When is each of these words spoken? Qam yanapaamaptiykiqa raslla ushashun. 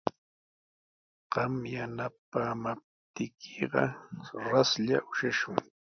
Qam 1.33 1.53
yanapaamaptiykiqa 1.73 3.83
raslla 4.51 4.97
ushashun. 5.09 5.57